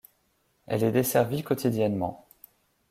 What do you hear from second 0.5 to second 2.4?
Elle est desservie quotidiennement.